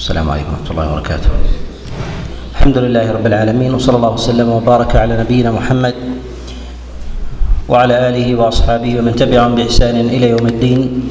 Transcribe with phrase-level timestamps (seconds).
[0.00, 1.28] السلام عليكم ورحمة الله وبركاته.
[2.56, 5.94] الحمد لله رب العالمين وصلى الله وسلم وبارك على نبينا محمد
[7.68, 11.10] وعلى آله وأصحابه ومن تبعهم بإحسان إلى يوم الدين.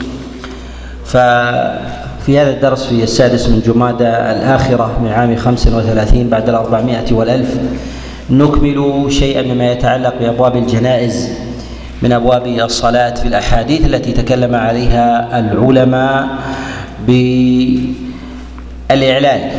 [1.05, 7.61] ففي هذا الدرس في السادس من جمادى الآخرة من عام خمس وثلاثين بعد الأربعمائة والألف
[8.29, 11.29] نكمل شيئا مما يتعلق بأبواب الجنائز
[12.01, 16.27] من أبواب الصلاة في الأحاديث التي تكلم عليها العلماء
[18.89, 19.51] بالإعلان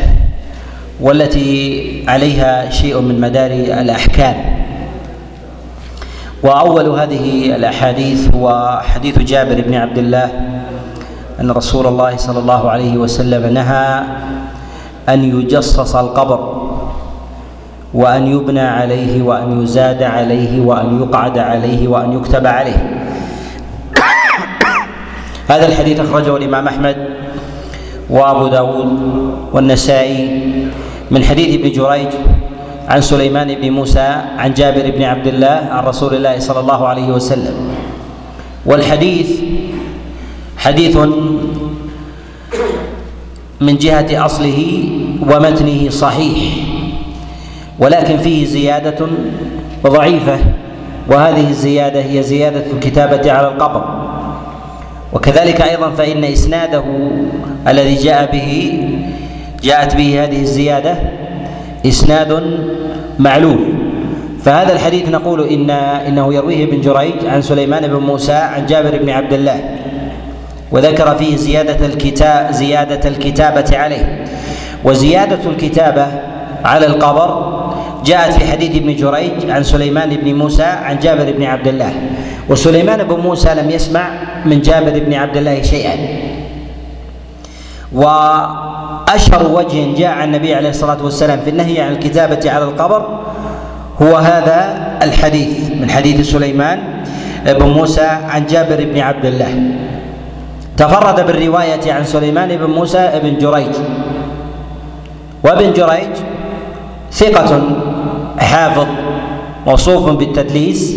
[1.01, 4.35] والتي عليها شيء من مدار الأحكام.
[6.43, 10.29] وأول هذه الأحاديث هو حديث جابر بن عبد الله
[11.39, 14.03] أن رسول الله صلى الله عليه وسلم نهى
[15.09, 16.71] أن يجصص القبر
[17.93, 23.07] وأن يبنى عليه وأن يزاد عليه وأن يقعد عليه وأن يكتب عليه.
[25.51, 26.95] هذا الحديث أخرجه الإمام أحمد
[28.11, 28.99] وأبو داود
[29.53, 30.41] والنسائي
[31.11, 32.07] من حديث ابن جريج
[32.87, 37.07] عن سليمان بن موسى عن جابر بن عبد الله عن رسول الله صلى الله عليه
[37.07, 37.55] وسلم.
[38.65, 39.29] والحديث
[40.57, 40.97] حديث
[43.61, 44.89] من جهة أصله
[45.21, 46.37] ومتنه صحيح
[47.79, 49.07] ولكن فيه زيادة
[49.87, 50.39] ضعيفة
[51.07, 54.00] وهذه الزيادة هي زيادة الكتابة على القبر.
[55.13, 56.83] وكذلك أيضا فإن إسناده
[57.67, 58.79] الذي جاء به
[59.63, 60.95] جاءت به هذه الزيادة
[61.85, 62.43] إسناد
[63.19, 63.73] معلول
[64.45, 69.09] فهذا الحديث نقول إن إنه يرويه ابن جريج عن سليمان بن موسى عن جابر بن
[69.09, 69.61] عبد الله
[70.71, 74.25] وذكر فيه زيادة الكتاب زيادة الكتابة عليه.
[74.83, 76.07] وزيادة الكتابة
[76.65, 77.61] على القبر
[78.05, 81.93] جاءت في حديث ابن جريج عن سليمان بن موسى عن جابر بن عبد الله.
[82.49, 84.09] وسليمان بن موسى لم يسمع
[84.45, 85.95] من جابر بن عبد الله شيئا.
[87.93, 93.19] وأشهر وجه جاء عن النبي عليه الصلاة والسلام في النهي عن الكتابة على القبر
[94.01, 96.79] هو هذا الحديث من حديث سليمان
[97.45, 99.53] بن موسى عن جابر بن عبد الله.
[100.77, 103.75] تفرد بالرواية عن سليمان بن موسى بن جريج.
[105.43, 106.13] وابن جريج
[107.11, 107.61] ثقة
[108.39, 108.87] حافظ
[109.67, 110.95] موصوف بالتدليس.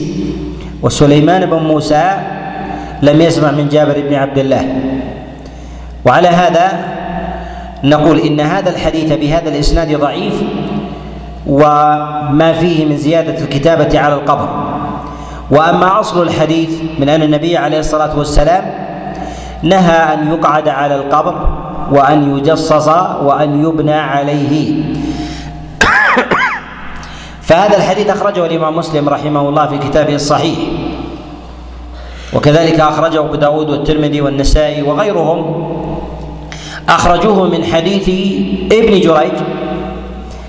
[0.84, 2.10] وسليمان بن موسى
[3.02, 4.64] لم يسمع من جابر بن عبد الله.
[6.04, 6.72] وعلى هذا
[7.84, 10.34] نقول إن هذا الحديث بهذا الإسناد ضعيف
[11.46, 14.48] وما فيه من زيادة الكتابة على القبر.
[15.50, 18.64] وأما أصل الحديث من أن النبي عليه الصلاة والسلام
[19.62, 21.48] نهى أن يقعد على القبر
[21.92, 22.88] وأن يجصص
[23.22, 24.84] وأن يبنى عليه.
[27.46, 30.58] فهذا الحديث أخرجه الإمام مسلم رحمه الله في كتابه الصحيح.
[32.32, 35.66] وكذلك أخرجه أبو داود والترمذي والنسائي وغيرهم.
[36.88, 38.08] أخرجوه من حديث
[38.72, 39.32] ابن جريج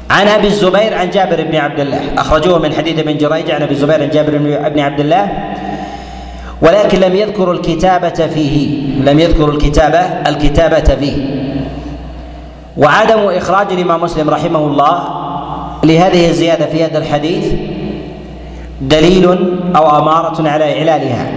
[0.09, 2.01] عن أبي الزبير عن جابر بن عبد الله.
[2.17, 4.37] أخرجوه من حديث ابن جريج عن أبي الزبير عن جابر
[4.69, 5.29] بن عبد الله.
[6.61, 8.81] ولكن لم يذكروا الكتابة فيه.
[9.03, 11.45] لم يذكروا الكتابة الكتابة فيه.
[12.77, 15.24] وعدم إخراج الإمام مسلم رحمه الله
[15.87, 17.53] لهذه الزيادة في هذا الحديث
[18.81, 19.27] دليل
[19.75, 21.27] أو أمارة على إعلالها.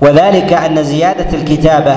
[0.00, 1.96] وذلك أن زيادة الكتابة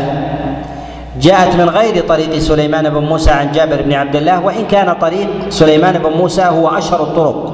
[1.21, 5.27] جاءت من غير طريق سليمان بن موسى عن جابر بن عبد الله وإن كان طريق
[5.49, 7.53] سليمان بن موسى هو أشهر الطرق.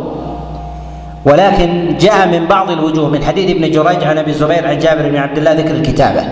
[1.26, 5.16] ولكن جاء من بعض الوجوه من حديث ابن جريج عن أبي الزبير عن جابر بن
[5.16, 6.24] عبد الله ذكر الكتابة.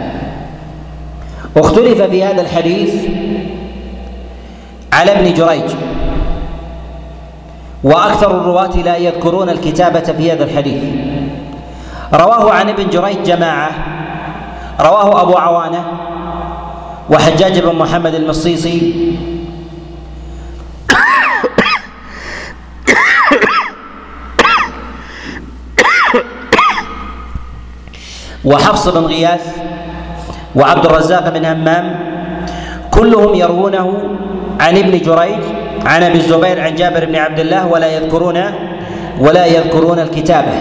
[1.55, 2.93] واختلف في هذا الحديث
[4.93, 5.71] على ابن جريج.
[7.83, 10.83] وأكثر الرواة لا يذكرون الكتابة في هذا الحديث.
[12.13, 13.71] رواه عن ابن جريج جماعة
[14.79, 15.83] رواه أبو عوانة
[17.09, 19.17] وحجاج بن محمد المصيصي.
[28.45, 29.57] وحفص بن غياث
[30.55, 31.95] وعبد الرزاق بن همام
[32.91, 34.17] كلهم يروونه
[34.59, 35.43] عن ابن جريج
[35.85, 38.43] عن أبي الزبير عن جابر بن عبد الله ولا يذكرون
[39.19, 40.53] ولا يذكرون الكتابة.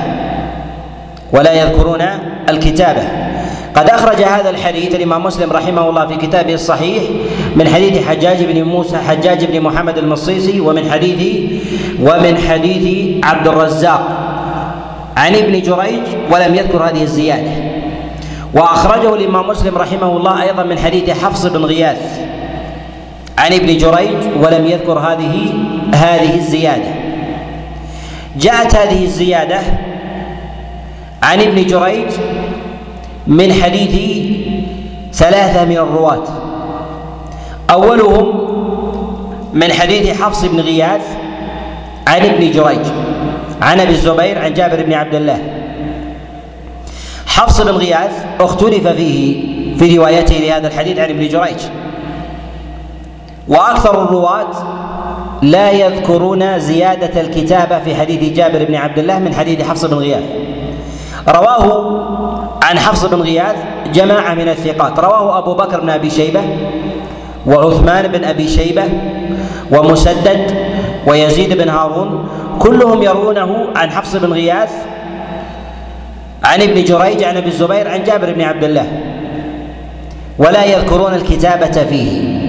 [1.32, 2.02] ولا يذكرون
[2.49, 3.02] الكتابة.
[3.75, 7.02] قد أخرج هذا الحديث الإمام مسلم رحمه الله في كتابه الصحيح
[7.56, 11.50] من حديث حجاج بن موسى حجاج بن محمد المصيصي ومن حديث
[12.02, 12.84] ومن حديث
[13.25, 14.02] عبد الرزاق
[15.17, 17.50] عن ابن جريج ولم يذكر هذه الزيادة.
[18.55, 22.20] وأخرجه الإمام مسلم رحمه الله أيضا من حديث حفص بن غياث.
[23.40, 25.52] عن ابن جريج ولم يذكر هذه
[25.94, 26.90] هذه الزيادة.
[28.37, 29.58] جاءت هذه الزيادة
[31.22, 32.08] عن ابن جريج
[33.26, 33.94] من حديث
[35.12, 36.25] ثلاثة من الرواة.
[37.70, 38.50] أولهم
[39.54, 41.06] من حديث حفص بن غياث
[42.06, 42.86] عن ابن جريج
[43.62, 45.38] عن أبي الزبير عن جابر بن عبد الله.
[47.26, 49.43] حفص بن غياث اختلف فيه
[49.76, 51.60] في روايته لهذا الحديث عن ابن جريج.
[53.50, 54.50] وأكثر الرواة
[55.43, 60.23] لا يذكرون زيادة الكتابة في حديث جابر بن عبد الله من حديث حفص بن غياث.
[61.29, 61.67] رواه
[62.62, 63.56] عن حفص بن غياث
[63.93, 64.99] جماعة من الثقات.
[64.99, 66.41] رواه أبو بكر بن أبي شيبة
[67.47, 68.85] وعثمان بن أبي شيبة
[69.73, 70.55] ومسدد
[71.06, 72.29] ويزيد بن هارون.
[72.58, 74.73] كلهم يرونه عن حفص بن غياث
[76.44, 78.87] عن ابن جريج عن ابي الزبير عن جابر بن عبد الله.
[80.38, 82.41] ولا يذكرون الكتابة فيه.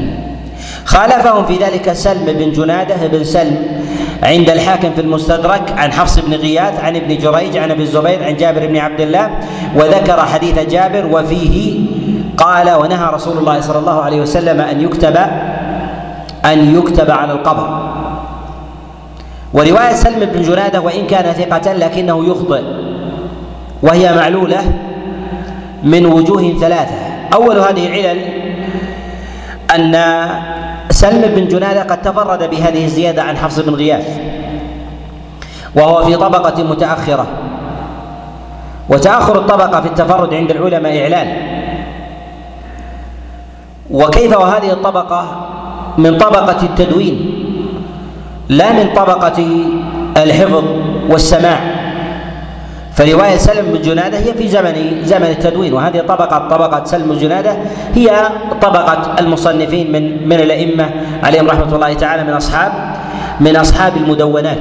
[0.92, 3.82] خالفهم في ذلك سلم بن جنادة بن سلم
[4.24, 8.36] عند الحاكم في المستدرك عن حفص بن غياث عن ابن جريج عن أبي الزبير عن
[8.38, 9.30] جابر بن عبد الله
[9.76, 11.80] وذكر حديث جابر وفيه
[12.38, 15.18] قال ونهى رسول الله صلى الله عليه وسلم أن يكتب
[16.46, 17.92] أن يكتب على القبر.
[19.54, 22.62] ورواية سلم بن جنادة وإن كان ثقة لكنه يخطئ
[23.84, 24.62] وهي معلولة
[25.84, 26.96] من وجوه ثلاثة.
[27.34, 28.20] أول هذه العلل
[29.76, 29.96] أن
[30.92, 34.20] سلم بن جنادة قد تفرد بهذه الزيادة عن حفص بن غياث
[35.76, 37.28] وهو في طبقة متأخرة.
[38.90, 41.28] وتأخر الطبقة في التفرد عند العلماء إعلان.
[43.92, 45.48] وكيف وهذه الطبقة
[45.98, 47.44] من طبقة التدوين؟
[48.50, 49.46] لا من طبقة
[50.18, 50.64] الحفظ
[51.10, 51.71] والسماع.
[53.06, 57.58] فرواية سلم بن جنادة هي في زمن زمن التدوين وهذه طبقة طبقة سلم بن جنادة
[57.96, 58.30] هي
[58.62, 60.90] طبقة المصنفين من من الأئمة
[61.24, 62.72] عليهم رحمة الله تعالى من أصحاب
[63.40, 64.58] من أصحاب المدونات.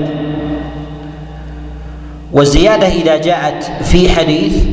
[2.32, 4.64] والزيادة إذا جاءت في حديث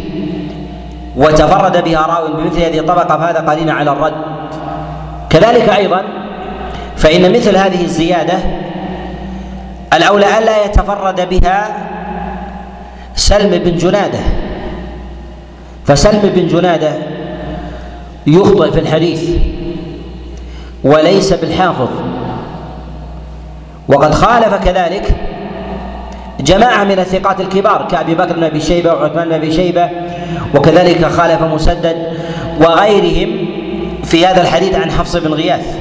[1.16, 4.13] وتفرد بها راو بمثل هذه الطبقة فهذا قرين على الرد.
[5.30, 6.02] كذلك أيضا
[6.98, 8.38] فإن مثل هذه الزيادة
[9.94, 11.88] الأولى ألا يتفرد بها
[13.18, 14.19] سلم بن جنادة.
[15.86, 16.92] فسلم بن جنادة
[18.28, 19.30] يخطئ في الحديث
[20.84, 21.90] وليس بالحافظ.
[23.88, 25.16] وقد خالف كذلك
[26.40, 29.90] جماعة من الثقات الكبار كأبي بكر بن أبي شيبة وعثمان بن أبي شيبة
[30.56, 31.98] وكذلك خالف مسدد
[32.62, 33.48] وغيرهم
[34.04, 35.78] في هذا الحديث عن حفص بن غياث.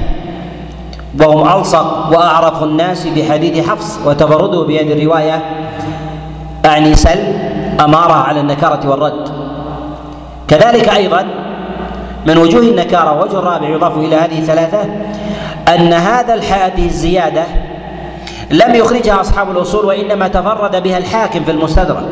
[1.21, 5.41] وهم ألصق وأعرف الناس بحديث حفص وتفرده بهذه الرواية
[6.65, 7.19] أعني سل
[7.79, 9.29] أمارة على النكارة والرد.
[10.47, 11.25] كذلك أيضا
[12.25, 14.79] من وجوه النكارة وجه الرابع يضاف إلى هذه الثلاثة
[15.75, 17.43] أن هذا هذه الزيادة
[18.51, 22.09] لم يخرجها أصحاب الأصول وإنما تفرد بها الحاكم في المستدرك.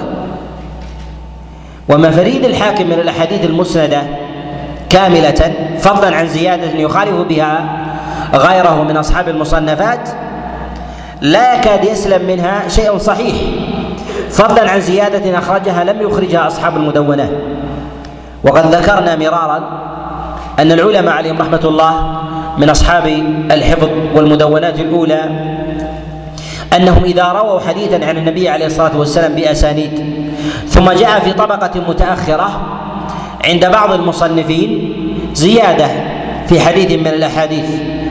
[1.90, 4.02] ومفاريد الحاكم من الأحاديث المسندة
[4.90, 7.66] كاملة فضلا عن زيادة يخالف بها
[8.34, 10.10] غيره من أصحاب المصنفات
[11.22, 13.36] لا يكاد يسلم منها شيء صحيح.
[14.36, 17.30] فضلا عن زيادة أخرجها لم يخرجها أصحاب المدونات
[18.44, 19.64] وقد ذكرنا مرارا
[20.60, 22.22] أن العلماء عليهم رحمة الله
[22.58, 23.06] من أصحاب
[23.52, 25.22] الحفظ والمدونات الأولى
[26.76, 30.24] أنهم إذا رووا حديثا عن النبي عليه الصلاة والسلام بأسانيد
[30.68, 32.62] ثم جاء في طبقة متأخرة
[33.46, 34.94] عند بعض المصنفين
[35.34, 35.88] زيادة
[36.48, 37.66] في حديث من الأحاديث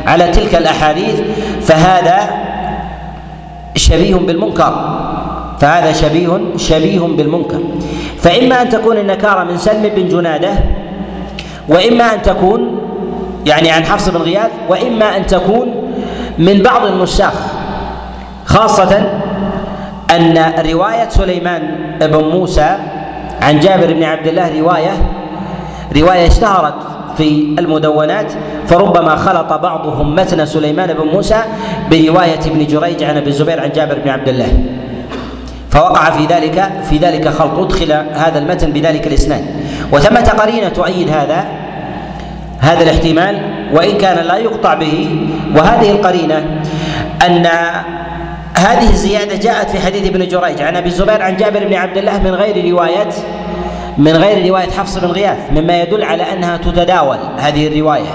[0.06, 1.20] على تلك الأحاديث
[1.62, 2.30] فهذا
[3.76, 5.03] شبيه بالمنكر.
[5.60, 7.60] فهذا شبيه شبيه بالمنكر.
[8.18, 10.50] فإما أن تكون النكارة من سلم بن جنادة
[11.68, 12.80] وإما أن تكون
[13.46, 15.74] يعني عن حفص بن غياث وإما أن تكون
[16.38, 17.32] من بعض النساخ
[18.44, 19.20] خاصة
[20.10, 21.62] أن رواية سليمان
[22.00, 22.76] بن موسى
[23.42, 24.90] عن جابر بن عبد الله رواية
[25.96, 26.74] رواية اشتهرت
[27.16, 28.32] في المدونات
[28.66, 31.42] فربما خلط بعضهم متن سليمان بن موسى
[31.90, 34.64] برواية ابن جريج عن أبي الزبير عن جابر بن عبد الله.
[35.74, 39.44] فوقع في ذلك في ذلك خلط ادخل هذا المتن بذلك الإسناد.
[39.92, 41.44] وثمة قرينة تؤيد هذا
[42.60, 43.40] هذا الاحتمال
[43.72, 45.26] وإن كان لا يقطع به.
[45.56, 46.62] وهذه القرينة
[47.26, 47.46] أن
[48.58, 52.18] هذه الزيادة جاءت في حديث ابن جريج عن أبي الزبير عن جابر بن عبد الله
[52.18, 53.08] من غير رواية
[53.98, 58.10] من غير رواية حفص بن غياث مما يدل على أنها تتداول هذه الرواية.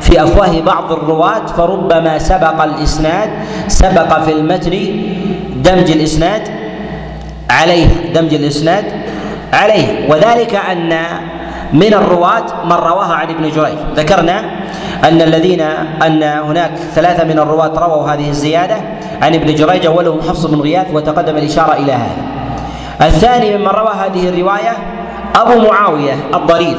[0.00, 3.30] في أفواه بعض الرواة فربما سبق الإسناد
[3.68, 4.70] سبق في المتن
[5.56, 6.63] دمج الإسناد
[7.50, 8.84] عليه دمج الإسناد
[9.52, 10.10] عليه.
[10.10, 10.98] وذلك أن
[11.72, 13.78] من الرواة من رواها عن ابن جريج.
[13.96, 14.40] ذكرنا
[15.04, 15.60] أن الذين
[16.06, 18.76] أن هناك ثلاثة من الرواة رووا هذه الزيادة
[19.22, 22.16] عن ابن جريج أولهم حفص بن غياث وتقدم الإشارة إلى هذا.
[23.02, 24.72] الثاني ممن روى هذه الرواية
[25.36, 26.76] أبو معاوية الضرير.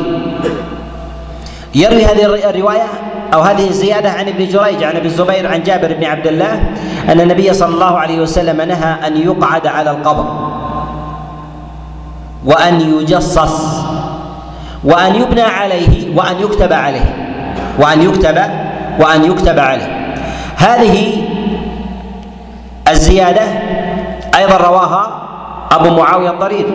[1.75, 2.83] يروي هذه الرواية
[3.33, 6.63] أو هذه الزياده عن ابن جريج عن ابي الزبير عن جابر بن عبد الله
[7.09, 10.25] أن النبي صلى الله عليه وسلم نهى أن يقعد على القبر
[12.45, 13.85] وأن يجصص
[14.83, 17.15] وأن يبنى عليه وأن يكتب عليه
[17.79, 18.37] وأن يكتب
[18.99, 20.15] وأن يكتب عليه.
[20.57, 21.21] هذه
[22.87, 23.41] الزيادة
[24.35, 25.21] أيضا رواها
[25.71, 26.65] أبو معاوية الضرير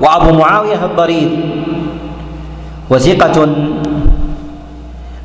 [0.00, 1.30] وأبو معاوية الضرير
[2.90, 3.48] وثقة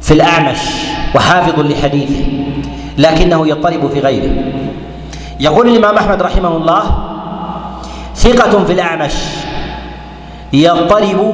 [0.02, 0.60] في الأعمش
[1.16, 2.26] وحافظ لحديثه
[2.98, 4.32] لكنه يضطرب في غيره.
[5.40, 6.84] يقول الإمام أحمد رحمه الله
[8.16, 9.14] ثقة في الأعمش
[10.54, 11.34] يضطرب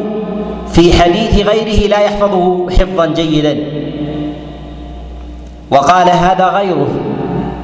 [0.73, 3.57] في حديث غيره لا يحفظه حفظا جيدا.
[5.71, 6.89] وقال هذا غيره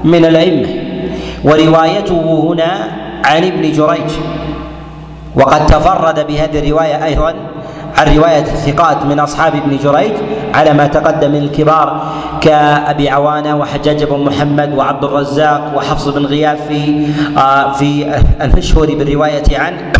[0.03, 0.67] من الأئمة.
[1.43, 2.91] وروايته هنا
[3.25, 4.11] عن ابن جريج.
[5.35, 7.33] وقد تفرد بهذه الرواية أيضا
[7.99, 10.11] عن رواية الثقات من أصحاب ابن جريج
[10.53, 16.67] على ما تقدم من الكبار كأبي عوانة وحجاج بن محمد وعبد الرزاق وحفص بن غياث
[16.67, 19.77] في آه في المشهور بالرواية عنه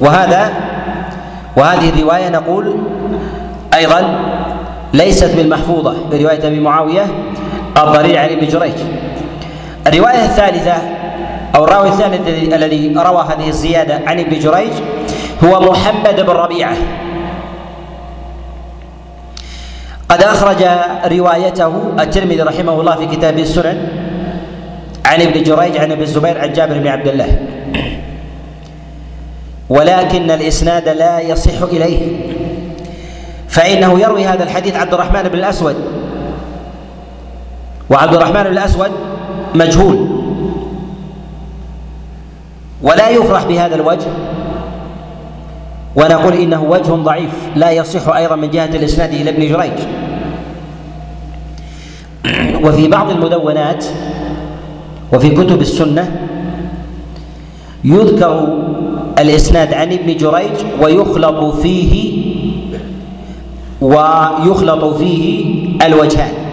[0.00, 0.52] وهذا
[1.56, 2.76] وهذه الرواية نقول
[3.74, 4.18] أيضا
[4.94, 7.06] ليست بالمحفوظة برواية أبي معاوية
[7.76, 9.05] الضرير عن ابن جريج.
[9.86, 10.74] الرواية الثالثة
[11.56, 14.72] أو الراوي الثالث الذي روى هذه الزيادة عن ابن جريج
[15.44, 16.76] هو محمد بن ربيعة.
[20.08, 20.64] قد أخرج
[21.12, 23.88] روايته الترمذي رحمه الله في كتابه السنن
[25.06, 27.38] عن ابن جريج عن ابن الزبير عن جابر بن عبد الله.
[29.68, 32.16] ولكن الإسناد لا يصح إليه.
[33.48, 35.76] فإنه يروي هذا الحديث عبد الرحمن بن الأسود.
[37.90, 38.90] وعبد الرحمن بن الأسود
[39.58, 40.08] مجهول.
[42.82, 44.08] ولا يفرح بهذا الوجه.
[45.96, 47.32] ونقول إنه وجه ضعيف.
[47.56, 49.78] لا يصح أيضا من جهة الإسناد إلى ابن جريج.
[52.64, 53.84] وفي بعض المدونات
[55.12, 56.16] وفي كتب السنة
[57.84, 58.48] يذكر
[59.18, 62.22] الإسناد عن ابن جريج ويخلط فيه
[63.80, 65.54] ويخلط فيه
[65.86, 66.45] الوجهان.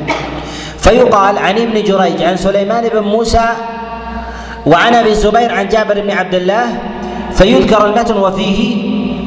[0.84, 3.46] فيقال عن ابن جريج عن سليمان بن موسى
[4.66, 6.66] وعن أبي الزبير عن جابر بن عبد الله
[7.34, 8.84] فيذكر المتن وفيه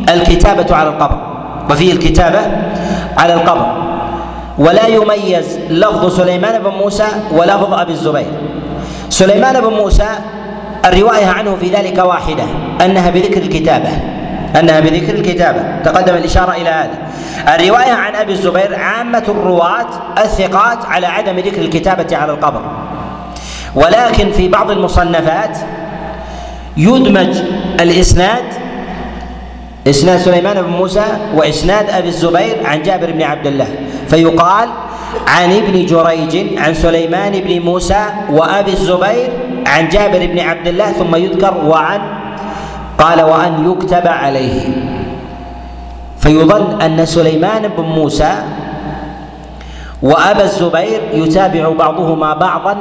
[0.08, 1.18] الكتابة على القبر
[1.70, 2.40] وفيه الكتابة
[3.18, 3.66] على القبر.
[4.58, 8.32] ولا يميز لفظ سليمان بن موسى ولفظ أبي الزبير.
[9.08, 10.08] سليمان بن موسى
[10.84, 12.44] الرواية عنه في ذلك واحدة
[12.84, 13.90] أنها بذكر الكتابة.
[14.60, 15.62] أنها بذكر الكتابة.
[15.84, 16.98] تقدم الإشارة إلى هذا.
[17.54, 19.86] الرواية عن أبي الزبير عامة الرواة
[20.18, 22.60] الثقات على عدم ذكر الكتابة على القبر.
[23.74, 25.58] ولكن في بعض المصنفات
[26.76, 27.36] يدمج
[27.80, 28.44] الإسناد
[29.88, 33.68] إسناد سليمان بن موسى وإسناد أبي الزبير عن جابر بن عبد الله.
[34.08, 34.68] فيقال
[35.26, 39.28] عن ابن جريج عن سليمان بن موسى وأبي الزبير
[39.66, 42.00] عن جابر بن عبد الله ثم يذكر وعن
[42.98, 44.60] قال وأن يكتب عليه.
[46.18, 48.32] فيظن أن سليمان بن موسى
[50.02, 52.76] وأبا الزبير يتابع بعضهما بعضا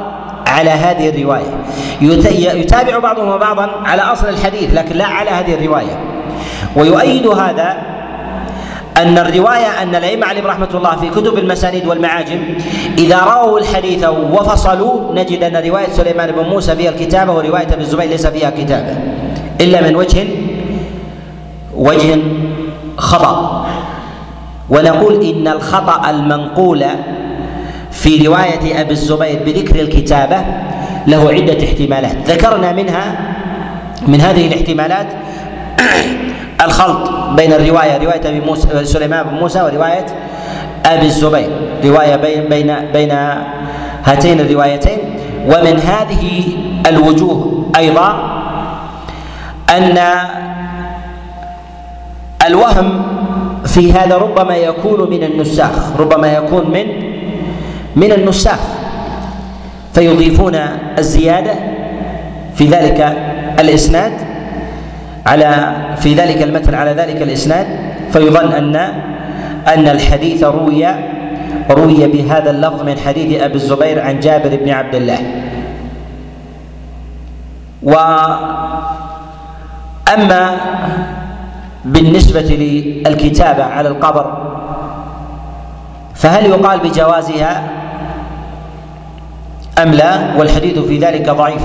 [0.46, 1.54] على هذه الرواية.
[2.60, 5.98] يتابع بعضهما بعضا على أصل الحديث لكن لا على هذه الرواية.
[6.76, 7.76] ويؤيد هذا
[8.96, 12.40] أن الرواية أن الأئمة عليهم رحمة الله في كتب المسانيد والمعاجم
[12.98, 18.08] إذا رووا الحديث وفصلوا نجد أن رواية سليمان بن موسى فيها الكتابة ورواية ابن الزبير
[18.08, 18.96] ليس فيها كتابة.
[19.60, 20.26] إلا من وجه
[21.76, 22.18] وجه
[22.96, 23.66] خطأ.
[24.70, 26.84] ونقول إن الخطأ المنقول
[27.90, 30.36] في رواية أبي الزبير بذكر الكتابة
[31.06, 32.30] له عدة احتمالات.
[32.30, 33.18] ذكرنا منها
[34.06, 35.06] من هذه الاحتمالات
[36.66, 40.06] الخلط بين الرواية رواية أبي موسى سليمان بن موسى ورواية
[40.84, 41.50] أبي الزبير.
[41.84, 43.12] رواية بين بين بين
[44.04, 44.98] هاتين الروايتين.
[45.46, 46.42] ومن هذه
[46.86, 48.35] الوجوه أيضا
[49.70, 49.98] أن
[52.46, 53.02] الوهم
[53.66, 56.86] في هذا ربما يكون من النساخ ربما يكون من
[57.96, 58.58] من النساخ.
[59.94, 60.54] فيضيفون
[60.98, 61.54] الزيادة
[62.54, 63.16] في ذلك
[63.60, 64.12] الإسناد
[65.26, 67.66] على في ذلك المتن على ذلك الإسناد.
[68.12, 68.76] فيظن أن
[69.66, 70.86] أن الحديث روي
[71.70, 75.18] روي بهذا اللفظ من حديث أبي الزبير عن جابر بن عبد الله.
[77.82, 77.92] و
[80.14, 80.56] أما
[81.84, 84.46] بالنسبة للكتابة على القبر
[86.14, 87.70] فهل يقال بجوازها
[89.82, 91.62] أم لا؟ والحديث في ذلك ضعيف.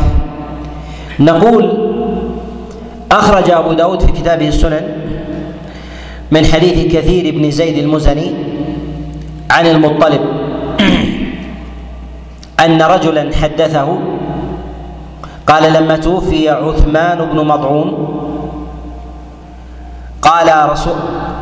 [1.20, 1.92] نقول
[3.12, 4.82] أخرج أبو داود في كتابه السنن
[6.32, 8.32] من حديث كثير بن زيد المزني
[9.52, 10.22] عن المطلب
[12.66, 14.00] أن رجلا حدثه
[15.48, 18.22] قال لما توفي عثمان بن مضعون
[20.22, 21.00] قال رسول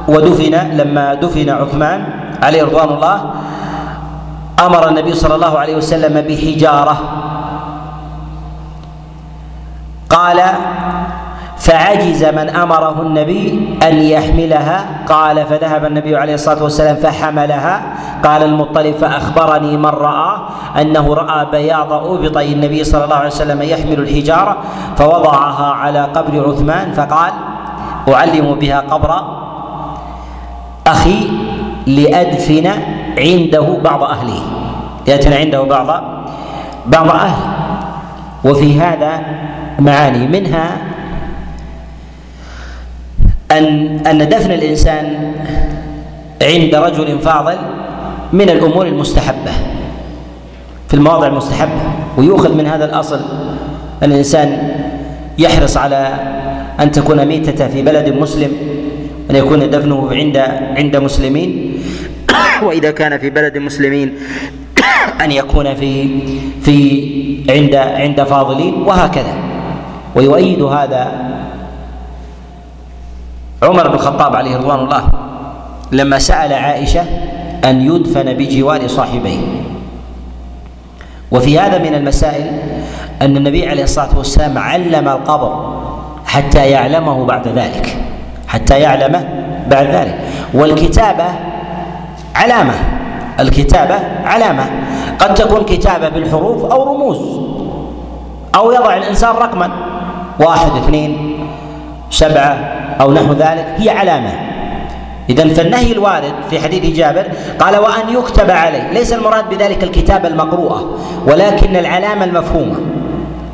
[0.07, 1.99] ودفن لما دفن عثمان
[2.43, 3.17] عليه رضوان الله
[4.59, 6.97] أمر النبي صلى الله عليه وسلم بحجارة.
[10.09, 10.39] قال
[11.57, 14.85] فعجز من أمره النبي أن يحملها.
[15.07, 17.81] قال فذهب النبي عليه الصلاة والسلام فحملها.
[18.23, 20.39] قال المطلب فأخبرني من راى
[20.81, 24.57] أنه رأى بياض أبطي النبي صلى الله عليه وسلم يحمل الحجارة
[24.97, 27.31] فوضعها على قبر عثمان فقال
[28.07, 29.11] أعلم بها قبر
[30.87, 31.27] أخي
[31.87, 32.67] لأدفن
[33.17, 34.41] عنده بعض أهله.
[35.07, 36.03] لأدفن عنده بعض
[36.85, 37.37] بعض اهله
[38.45, 39.21] وفي هذا
[39.79, 40.27] معاني.
[40.27, 40.77] منها
[43.51, 45.33] أن أن دفن الإنسان
[46.41, 47.57] عند رجل فاضل
[48.33, 49.51] من الأمور المستحبة
[50.87, 51.81] في المواضع المستحبة.
[52.17, 53.19] ويؤخذ من هذا الأصل
[54.03, 54.71] الإنسان
[55.37, 56.13] يحرص على
[56.79, 58.51] أن تكون ميتة في بلد مسلم
[59.31, 60.37] أن يكون دفنه عند
[60.77, 61.73] عند مسلمين.
[62.65, 64.13] وإذا كان في بلد مسلمين
[65.23, 66.07] أن يكون في
[66.61, 66.79] في
[67.49, 69.33] عند عند فاضلين وهكذا.
[70.15, 71.11] ويؤيد هذا
[73.63, 75.09] عمر بن الخطاب عليه رضوان الله
[75.91, 77.01] لما سأل عائشة
[77.65, 79.39] أن يدفن بجوار صاحبيه.
[81.31, 82.59] وفي هذا من المسائل
[83.21, 85.78] أن النبي عليه الصلاة والسلام علم القبر.
[86.29, 87.97] حتى يعلمه بعد ذلك.
[88.47, 89.23] حتى يعلمه
[89.67, 90.15] بعد ذلك.
[90.53, 91.25] والكتابة
[92.35, 92.73] علامة.
[93.39, 93.95] الكتابة
[94.25, 94.65] علامة.
[95.19, 97.19] قد تكون كتابة بالحروف أو رموز.
[98.55, 99.69] أو يضع الإنسان رقما.
[100.39, 101.39] واحد اثنين
[102.09, 102.57] سبعة
[103.01, 103.65] أو نحو ذلك.
[103.77, 104.31] هي علامة.
[105.29, 107.25] إذا فالنهي الوارد في حديث جابر
[107.59, 112.75] قال وأن يكتب عليه ليس المراد بذلك الكتابة المقروءة ولكن العلامة المفهومة.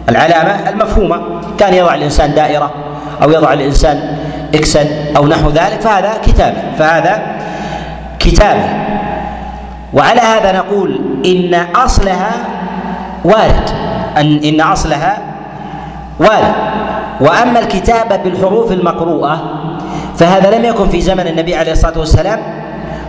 [0.09, 1.21] العلامة المفهومة.
[1.57, 2.71] كان يضع الإنسان دائرة
[3.23, 4.17] أو يضع الإنسان
[4.55, 4.85] إكسا
[5.17, 7.21] أو نحو ذلك فهذا كتابة فهذا
[8.19, 8.69] كتابة.
[9.93, 12.31] وعلى هذا نقول إن أصلها
[13.25, 13.69] وارد
[14.17, 15.17] أن إن أصلها
[16.19, 16.53] وارد.
[17.21, 19.41] وأما الكتابة بالحروف المقروءة
[20.17, 22.39] فهذا لم يكن في زمن النبي عليه الصلاة والسلام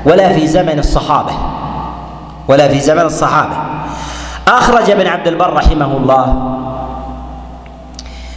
[0.04, 1.32] ولا في زمن الصحابة.
[2.48, 3.56] ولا في زمن الصحابة.
[4.48, 6.55] أخرج ابن عبد البر رحمه الله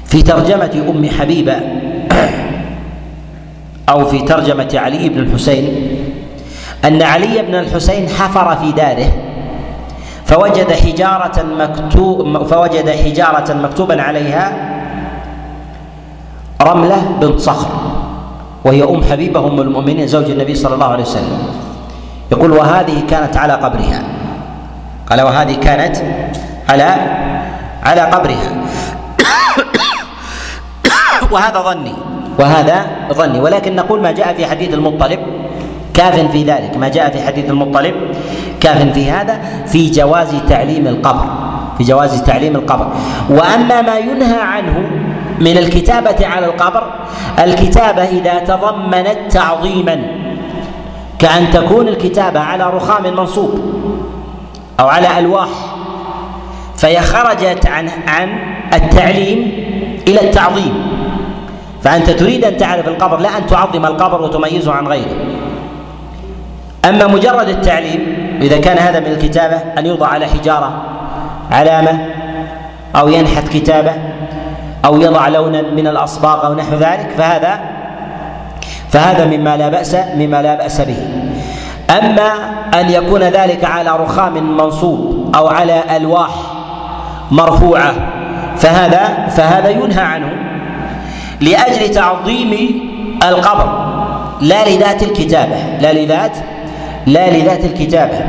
[0.10, 1.56] في ترجمة أم حبيبة
[3.90, 5.98] أو في ترجمة علي بن الحسين
[6.86, 9.12] أن علي بن الحسين حفر في داره
[10.26, 14.52] فوجد حجارة مكتوب فوجد حجارة مكتوبا عليها
[16.62, 17.70] رملة بنت صخر
[18.66, 21.38] وهي أم حبيبة أم المؤمنين زوج النبي صلى الله عليه وسلم.
[22.32, 24.04] يقول وهذه كانت على قبرها.
[25.10, 25.98] قال وهذه كانت
[26.70, 26.96] على
[27.84, 28.59] على قبرها.
[31.32, 31.94] وهذا ظني.
[32.40, 33.40] وهذا ظني.
[33.40, 35.20] ولكن نقول ما جاء في حديث المطلب
[35.94, 36.78] كاف في ذلك.
[36.78, 37.96] ما جاء في حديث المطلب
[38.60, 41.26] كاف في هذا في جواز تعليم القبر.
[41.78, 42.88] في جواز تعليم القبر.
[43.30, 44.90] وأما ما ينهى عنه
[45.40, 46.84] من الكتابة على القبر
[47.40, 50.02] الكتابة إذا تضمنت تعظيما
[51.20, 53.60] كأن تكون الكتابة على رخام منصوب
[54.80, 55.48] أو على ألواح
[56.78, 58.30] فهي خرجت عن عن
[58.74, 59.52] التعليم
[60.08, 60.89] إلى التعظيم.
[61.84, 65.16] فأنت تريد أن تعرف القبر لا أن تعظم القبر وتميزه عن غيره.
[66.86, 70.82] أما مجرد التعليم إذا كان هذا من الكتابة أن يوضع على حجارة
[71.52, 72.06] علامة
[72.96, 73.92] أو ينحت كتابة
[74.86, 77.60] أو يضع لونا من الأصباغ أو نحو ذلك فهذا
[78.90, 80.98] فهذا مما لا بأس مما لا بأس به.
[81.90, 82.32] أما
[82.74, 86.32] أن يكون ذلك على رخام منصوب أو على ألواح
[87.32, 87.94] مرفوعة
[88.58, 90.32] فهذا فهذا ينهى عنه.
[91.42, 92.82] لأجل تعظيم
[93.24, 93.90] القبر.
[94.42, 95.56] لا لذات الكتابة.
[95.82, 96.32] لا لذات
[97.08, 98.20] لا لذات الكتابة.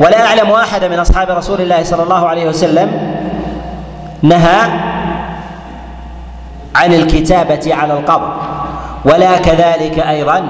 [0.00, 3.14] ولا أعلم أحد من أصحاب رسول الله صلى الله عليه وسلم
[4.22, 4.60] نهى
[6.76, 8.34] عن الكتابة على القبر.
[9.04, 10.42] ولا كذلك أيضا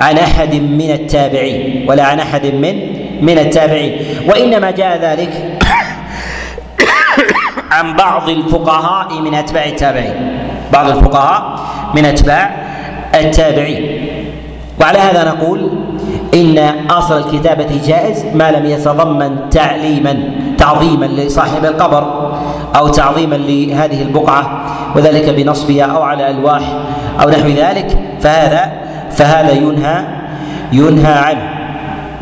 [0.00, 1.86] عن أحد من التابعين.
[1.90, 3.96] ولا عن أحد من من التابعين.
[4.28, 5.58] وإنما جاء ذلك
[7.72, 10.49] عن بعض الفقهاء من أتباع التابعين.
[10.72, 11.60] بعض الفقهاء
[11.94, 12.50] من أتباع
[13.14, 14.06] التابعين.
[14.80, 15.70] وعلى هذا نقول
[16.34, 16.58] إن
[16.90, 20.16] أصل الكتابة جائز ما لم يتضمن تعليما
[20.58, 22.32] تعظيما لصاحب القبر
[22.76, 24.64] أو تعظيما لهذه البقعة
[24.96, 26.62] وذلك بنصبها أو على ألواح
[27.22, 28.72] أو نحو ذلك فهذا
[29.10, 30.04] فهذا ينهى
[30.72, 31.42] ينهى عنه.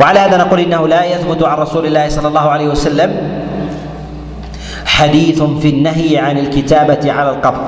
[0.00, 3.37] وعلى هذا نقول إنه لا يثبت عن رسول الله صلى الله عليه وسلم
[4.88, 7.60] حديث في النهي عن الكتابة على القبر.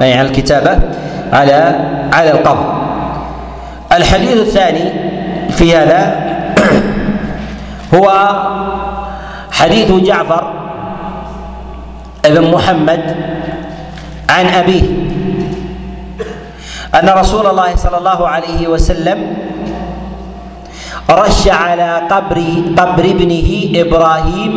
[0.00, 0.78] نهي عن الكتابة
[1.32, 1.78] على
[2.12, 2.74] على القبر.
[3.92, 4.92] الحديث الثاني
[5.50, 6.00] في هذا
[7.94, 8.10] هو
[9.52, 10.52] حديث جعفر
[12.24, 13.16] بن محمد
[14.30, 14.82] عن أبيه.
[16.94, 19.18] أن رسول الله صلى الله عليه وسلم
[21.10, 22.38] رش على قبر
[22.78, 24.52] قبر ابنه إبراهيم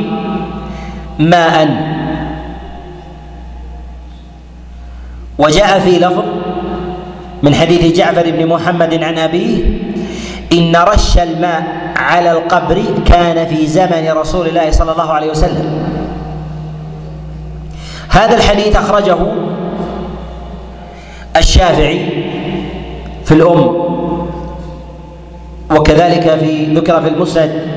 [1.20, 1.97] ماء.
[5.38, 6.24] وجاء في لفظ
[7.44, 9.64] من حديث جعفر بن محمد عن أبيه
[10.54, 11.64] إن رش الماء
[11.96, 15.90] على القبر كان في زمن رسول الله صلى الله عليه وسلم.
[18.10, 19.18] هذا الحديث أخرجه
[21.38, 22.10] الشافعي
[23.26, 23.76] في الأم
[25.72, 27.68] وكذلك في ذكر في المسند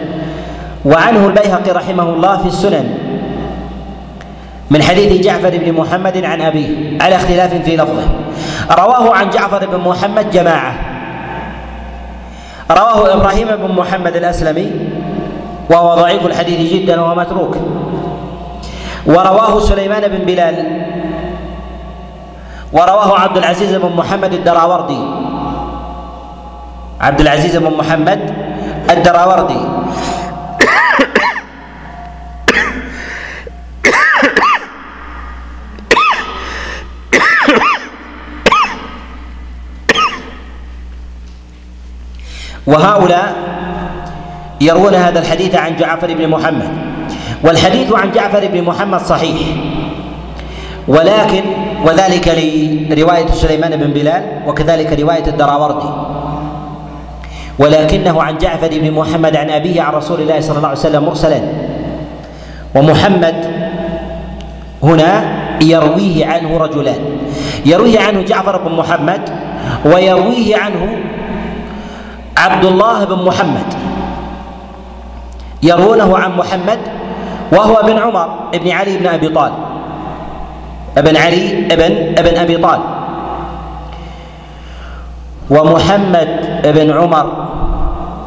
[0.84, 2.94] وعنه البيهقي رحمه الله في السنن.
[4.70, 8.08] من حديث جعفر بن محمد عن أبيه على اختلاف في لفظه.
[8.70, 10.74] رواه عن جعفر بن محمد جماعة.
[12.70, 14.70] رواه إبراهيم بن محمد الأسلمي
[15.70, 17.56] وهو ضعيف الحديث جدا وهو متروك
[19.06, 20.56] ورواه سليمان بن بلال
[22.72, 25.02] ورواه عبد العزيز بن محمد الدراوردي.
[27.00, 28.34] عبد العزيز بن محمد
[28.90, 29.60] الدراوردي.
[42.70, 43.34] وهؤلاء
[44.60, 46.70] يروون هذا الحديث عن جعفر بن محمد.
[47.44, 49.38] والحديث عن جعفر بن محمد صحيح.
[50.88, 51.42] ولكن
[51.84, 52.28] وذلك
[52.90, 55.90] لرواية سليمان بن بلال وكذلك رواية الدراوردي.
[57.58, 61.40] ولكنه عن جعفر بن محمد عن أبيه عن رسول الله صلى الله عليه وسلم مرسلا.
[62.74, 63.36] ومحمد
[64.82, 65.10] هنا
[65.60, 67.00] يرويه عنه رجلان.
[67.66, 69.20] يرويه عنه جعفر بن محمد
[69.84, 70.98] ويرويه عنه
[72.40, 73.74] عبد الله بن محمد.
[75.62, 76.78] يرونه عن محمد
[77.52, 79.54] وهو بن عمر بن علي بن أبي طالب.
[80.98, 82.82] ابن علي ابن ابن أبي طالب.
[85.50, 86.28] ومحمد
[86.64, 87.32] بن عمر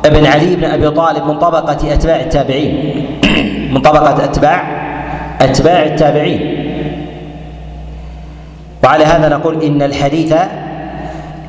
[0.05, 3.05] بن علي بن أبي طالب من طبقة أتباع التابعين.
[3.73, 4.63] من طبقة أتباع
[5.41, 6.63] أتباع التابعين.
[8.83, 10.33] وعلى هذا نقول إن الحديث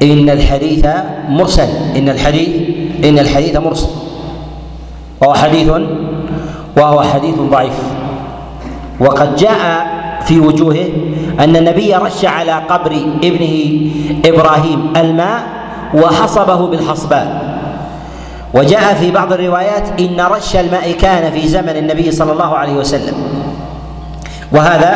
[0.03, 0.87] إن الحديث
[1.29, 1.69] مرسل.
[1.97, 2.49] إن الحديث
[3.05, 3.89] إن الحديث مرسل.
[5.21, 5.69] وهو حديث
[6.77, 7.79] وهو حديث ضعيف.
[9.01, 9.87] وقد جاء
[10.25, 10.87] في وجوهه
[11.41, 13.81] أن النبي رش على قبر ابنه
[14.25, 15.43] إبراهيم الماء
[15.95, 17.55] وحصبه بالحصباء
[18.55, 23.15] وجاء في بعض الروايات إن رش الماء كان في زمن النبي صلى الله عليه وسلم.
[24.53, 24.93] وهذا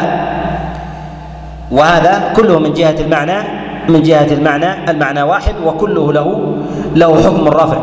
[1.70, 6.56] وهذا كله من جهة المعنى من جهة المعنى المعنى واحد وكله له
[6.94, 7.78] له حكم الرفع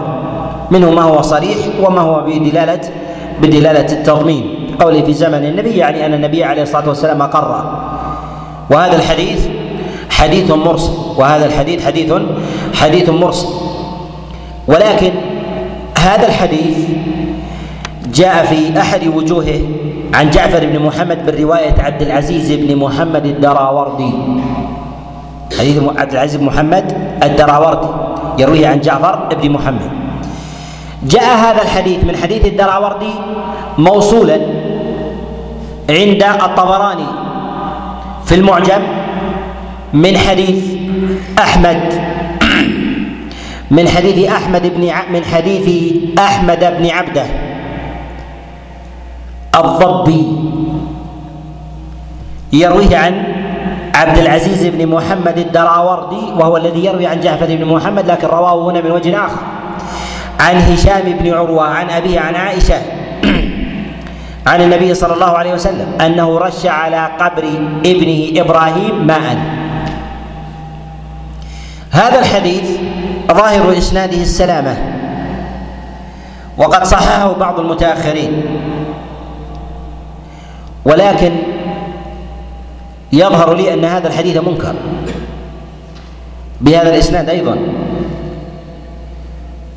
[0.71, 2.81] منه ما هو صريح وما هو بدلالة
[3.41, 4.75] بدلالة التضمين.
[4.79, 7.65] قوله في زمن النبي يعني أن النبي عليه الصلاة والسلام أقر.
[8.71, 9.47] وهذا الحديث
[10.09, 10.91] حديث مرسل.
[11.17, 12.13] وهذا الحديث حديث
[12.73, 13.47] حديث مرسل.
[14.67, 15.11] ولكن
[15.99, 16.77] هذا الحديث
[18.13, 19.59] جاء في أحد وجوهه
[20.13, 24.11] عن جعفر بن محمد بالرواية عبد العزيز بن محمد الدراوردي.
[25.59, 27.87] حديث عبد العزيز بن محمد الدراوردي
[28.39, 29.91] يرويه عن جعفر بن محمد.
[31.03, 33.13] جاء هذا الحديث من حديث الدراوردي
[33.77, 34.39] موصولا
[35.89, 37.05] عند الطبراني
[38.25, 38.81] في المعجم
[39.93, 40.63] من حديث
[41.39, 41.93] أحمد.
[43.71, 47.25] من حديث أحمد بن من حديث أحمد بن عبده
[49.55, 50.27] الضبي
[52.53, 53.34] يرويه عن
[53.95, 58.81] عبد العزيز بن محمد الدراوردي وهو الذي يروي عن جعفر بن محمد لكن رواه هنا
[58.81, 59.39] من وجه آخر.
[60.39, 62.75] عن هشام بن عروة عن أبيه عن عائشة
[64.47, 67.43] عن النبي صلى الله عليه وسلم أنه رش على قبر
[67.85, 69.37] ابنه إبراهيم ماء.
[71.91, 72.69] هذا الحديث
[73.31, 74.77] ظاهر إسناده السلامة
[76.57, 78.43] وقد صححه بعض المتأخرين.
[80.85, 81.54] ولكن
[83.15, 84.75] يظهر لي أن هذا الحديث منكر.
[86.61, 87.57] بهذا الإسناد أيضا.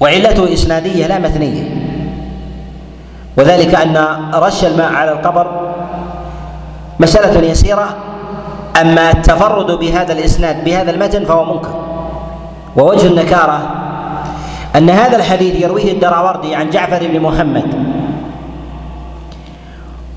[0.00, 1.64] وعلته إسنادية لا مثنيه
[3.36, 3.96] وذلك أن
[4.34, 5.74] رش الماء على القبر
[7.00, 7.96] مسألة يسيرة.
[8.80, 11.74] أما التفرد بهذا الإسناد بهذا المتن فهو منكر.
[12.76, 13.70] ووجه النكارة
[14.76, 17.64] أن هذا الحديث يرويه الدراوردي عن جعفر بن محمد.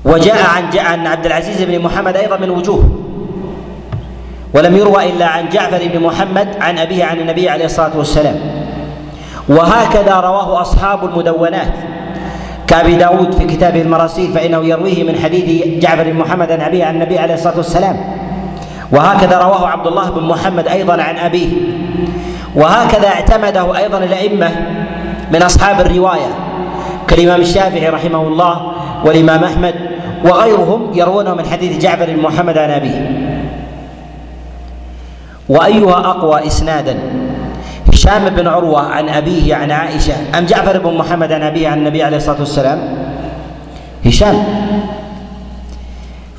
[0.04, 3.01] وجاء عن عن عبد العزيز بن محمد أيضا من وجوه.
[4.54, 8.36] ولم يروى إلا عن جعفر بن محمد عن أبيه عن النبي عليه الصلاة والسلام.
[9.48, 11.72] وهكذا رواه أصحاب المدونات.
[12.66, 16.94] كأبي داود في كتابه المراسيل فإنه يرويه من حديث جعفر بن محمد عن أبيه عن
[16.94, 17.96] النبي عليه الصلاة والسلام.
[18.92, 21.48] وهكذا رواه عبد الله بن محمد أيضا عن أبيه.
[22.54, 24.50] وهكذا اعتمده أيضا الأئمة
[25.32, 26.30] من أصحاب الرواية.
[27.08, 28.72] كالإمام الشافعي رحمه الله
[29.04, 29.74] والإمام أحمد
[30.24, 33.31] وغيرهم يروونه من حديث جعفر بن محمد عن أبيه.
[35.52, 36.98] وأيها أقوى إسنادا
[37.92, 42.02] هشام بن عروة عن أبيه عن عائشة أم جعفر بن محمد عن أبيه عن النبي
[42.02, 42.78] عليه الصلاة والسلام؟
[44.06, 44.44] هشام.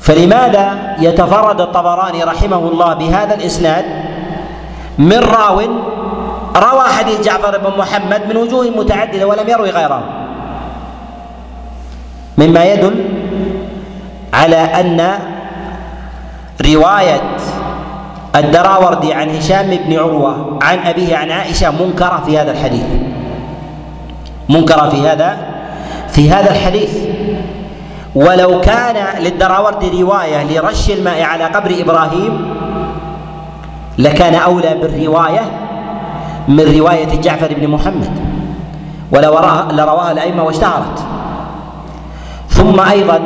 [0.00, 3.84] فلماذا يتفرد الطبراني رحمه الله بهذا الإسناد؟
[4.98, 5.60] من راو
[6.56, 10.02] روى حديث جعفر بن محمد من وجوه متعددة ولم يروي غيره.
[12.38, 13.04] مما يدل
[14.34, 15.18] على أن
[16.64, 17.20] رواية
[18.36, 22.84] الدراوردي عن هشام بن عروة عن أبيه عن عائشة منكرة في هذا الحديث.
[24.48, 25.36] منكرة في هذا
[26.08, 26.90] في هذا الحديث.
[28.14, 32.54] ولو كان للدراوردي رواية لرش الماء على قبر إبراهيم
[33.98, 35.40] لكان أولى بالرواية
[36.48, 38.10] من رواية جعفر بن محمد.
[39.12, 39.38] ولو
[39.70, 41.04] لرواها الأئمة واشتهرت.
[42.48, 43.20] ثم أيضا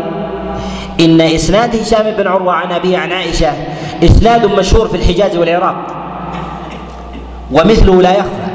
[1.01, 3.53] إن إسناد هشام بن عروة عن أبيه عن عائشة
[4.05, 5.77] إسناد مشهور في الحجاز والعراق
[7.53, 8.49] ومثله لا يخفى.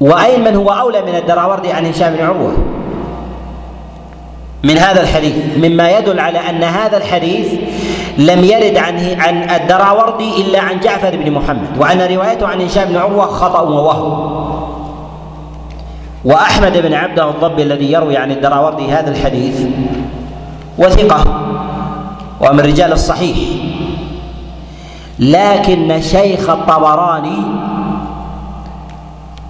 [0.00, 2.52] وأين من هو أولى من الدراوردي عن هشام بن عروة؟
[4.62, 7.46] من هذا الحديث مما يدل على أن هذا الحديث
[8.18, 12.96] لم يرد عن عن الدراوردي إلا عن جعفر بن محمد وأن روايته عن هشام بن
[12.96, 14.59] عروة خطأ ووهم.
[16.24, 19.60] وأحمد بن عبده الضبي الذي يروي عن الدراوردي هذا الحديث
[20.78, 21.24] وثقة
[22.40, 23.38] ومن رجال الصحيح.
[25.18, 27.42] لكن شيخ الطبراني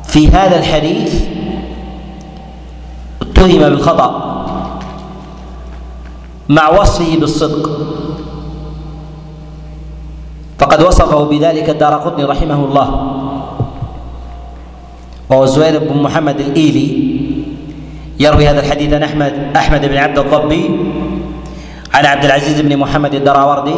[0.05, 1.25] في هذا الحديث
[3.23, 4.11] اتهم بالخطأ
[6.49, 7.71] مع وصفه بالصدق.
[10.59, 13.20] فقد وصفه بذلك الدار قطني رحمه الله.
[15.31, 17.11] وهو زهير بن محمد الإيلي.
[18.21, 20.71] يروي هذا الحديث عن أحمد أحمد بن عبد الضبي
[21.95, 23.75] عن عبد العزيز بن محمد الدراوردي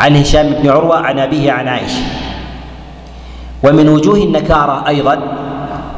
[0.00, 2.02] عن هشام بن عروة عن أبيه عن عائشة.
[3.62, 5.18] ومن وجوه النكارة أيضا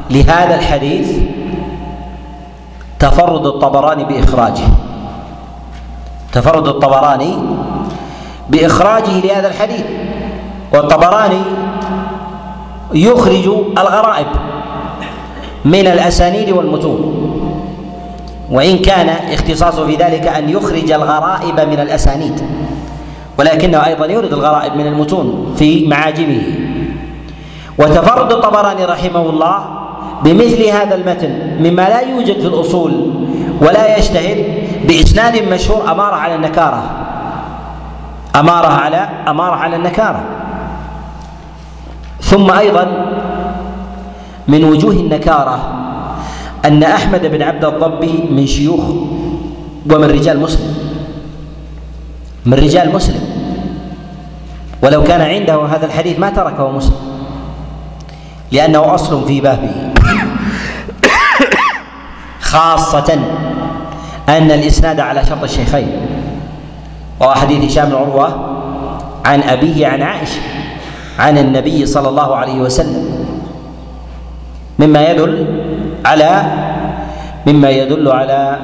[0.09, 1.17] لهذا الحديث
[2.99, 4.67] تفرد الطبراني بإخراجه.
[6.33, 7.35] تفرد الطبراني
[8.49, 9.85] بإخراجه لهذا الحديث.
[10.73, 11.41] والطبراني
[12.93, 14.27] يخرج الغرائب.
[15.65, 17.27] من الأسانيد والمتون.
[18.51, 22.41] وإن كان اختصاصه في ذلك أن يخرج الغرائب من الأسانيد.
[23.39, 26.41] ولكنه أيضا يورد الغرائب من المتون في معاجمه.
[27.77, 29.65] وتفرد الطبراني رحمه الله
[30.23, 33.13] بمثل هذا المتن مما لا يوجد في الأصول
[33.61, 34.43] ولا يشتهر
[34.87, 36.83] بإسناد مشهور أماره على النكارة.
[38.35, 40.21] أماره على أماره على النكارة.
[42.21, 43.10] ثم أيضا
[44.51, 45.57] من وجوه النكارة
[46.65, 48.83] أن أحمد بن عبد الضبي من شيوخ
[49.91, 50.75] ومن رجال مسلم
[52.45, 53.21] من رجال مسلم.
[54.83, 56.95] ولو كان عنده هذا الحديث ما تركه مسلم
[58.51, 59.71] لأنه أصل في بابه.
[62.41, 63.19] خاصة
[64.29, 65.91] أن الإسناد على شرط الشيخين
[67.19, 68.27] وهو حديث هشام بن عروة
[69.25, 70.41] عن أبيه عن عائشة
[71.19, 73.20] عن النبي صلى الله عليه وسلم.
[74.81, 75.45] مما يدل
[76.05, 76.31] على
[77.47, 78.57] مما يدل على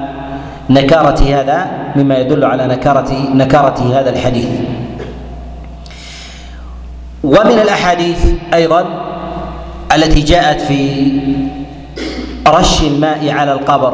[0.70, 4.50] نكارة هذا مما يدل على نكارة نكارة هذا الحديث.
[7.24, 8.86] ومن الأحاديث أيضا
[9.96, 10.82] التي جاءت في
[12.48, 13.94] رش الماء على القبر.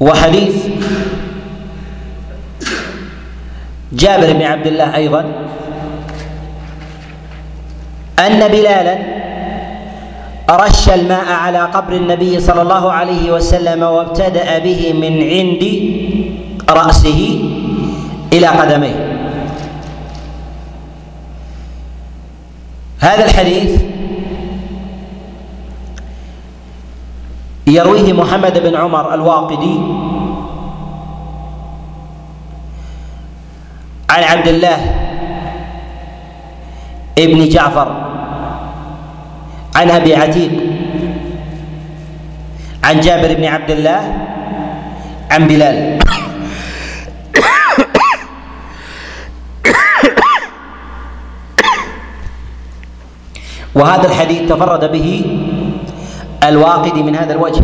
[0.00, 0.56] وحديث
[3.92, 5.24] جابر بن عبد الله أيضا
[8.18, 8.98] أن بلالا
[10.50, 15.62] رش الماء على قبر النبي صلى الله عليه وسلم وابتدأ به من عند
[16.68, 17.50] رأسه
[18.32, 19.14] إلى قدميه.
[23.00, 23.82] هذا الحديث
[27.66, 29.78] يرويه محمد بن عمر الواقدي
[34.10, 34.78] عن عبد الله
[37.18, 38.03] ابن جعفر
[39.74, 40.52] عن أبي عتيق
[42.84, 44.00] عن جابر بن عبد الله
[45.30, 45.98] عن بلال.
[53.74, 55.08] وهذا الحديث تفرد به
[56.42, 57.62] الواقدي من هذا الوجه.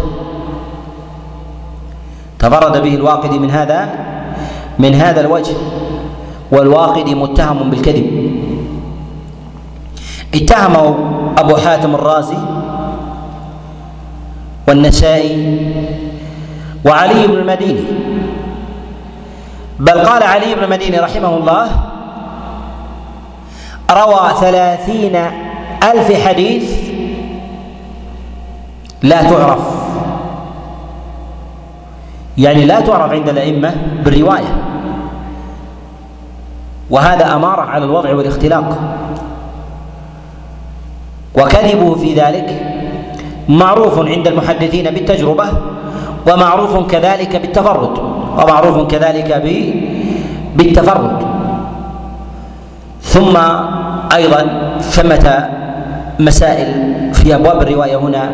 [2.38, 3.80] تفرد به الواقدي من هذا
[4.78, 5.54] من هذا الوجه
[6.50, 8.06] والواقدي متهم بالكذب.
[10.34, 10.86] اتهمه
[11.38, 12.38] أبو حاتم الرازي
[14.68, 15.60] والنسائي
[16.84, 17.84] وعلي بن المديني.
[19.78, 21.68] بل قال علي بن المديني رحمه الله
[23.90, 25.16] روى ثلاثين
[25.82, 26.90] ألف حديث
[29.02, 29.60] لا تعرف.
[32.38, 34.54] يعني لا تعرف عند الأئمة بالرواية.
[36.90, 38.78] وهذا أمارة على الوضع والاختلاق.
[41.40, 42.48] وكذبه في ذلك.
[43.48, 45.44] معروف عند المحدثين بالتجربة
[46.26, 47.98] ومعروف كذلك بالتفرد
[48.38, 49.42] ومعروف كذلك
[50.56, 51.16] بالتفرد.
[53.02, 53.36] ثم
[54.14, 54.42] أيضا
[54.80, 55.48] ثمة
[56.18, 56.68] مسائل
[57.14, 58.30] في أبواب الرواية هنا.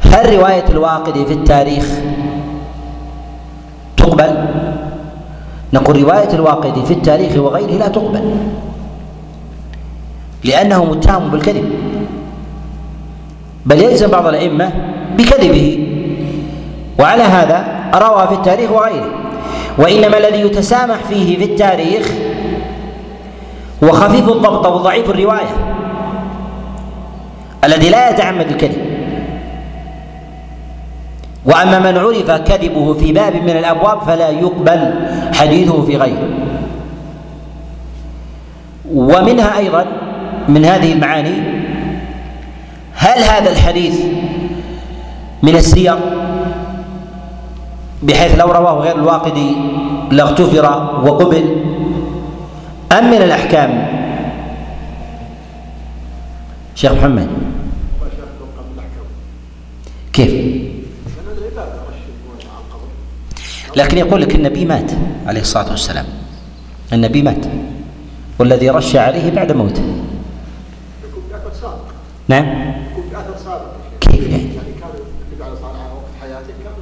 [0.00, 1.86] هل رواية الواقدي في التاريخ
[3.96, 4.34] تقبل؟
[5.72, 8.36] نقول رواية الواقدي في التاريخ وغيره لا تقبل.
[10.44, 11.72] لأنه متهم بالكذب.
[13.66, 14.72] بل يلزم بعض الأئمة
[15.18, 15.86] بكذبه.
[16.98, 19.10] وعلى هذا روى في التاريخ وغيره.
[19.78, 22.12] وإنما الذي يتسامح فيه في التاريخ
[23.84, 25.56] هو خفيف الضبط وضعيف الرواية
[27.64, 28.90] الذي لا يتعمد الكذب.
[31.46, 34.94] وأما من عرف كذبه في باب من الأبواب فلا يقبل
[35.34, 36.28] حديثه في غيره.
[38.94, 39.86] ومنها أيضا
[40.48, 41.34] من هذه المعاني؟
[42.94, 44.00] هل هذا الحديث
[45.42, 45.96] من السير
[48.02, 49.56] بحيث لو رواه غير الواقدي
[50.10, 50.64] لاغتفر
[51.04, 51.56] وقبل؟
[52.92, 54.00] أم من الأحكام؟
[56.74, 57.28] شيخ محمد.
[60.12, 60.60] كيف؟
[63.76, 64.92] لكن يقول لك النبي مات
[65.26, 66.06] عليه الصلاة والسلام.
[66.92, 67.46] النبي مات.
[68.38, 70.09] والذي رش عليه بعد موته.
[72.30, 72.72] نعم.
[74.00, 74.90] كيف يعني؟ يعني كان
[75.30, 75.52] النبي عليه
[75.94, 76.72] وقت حياته كان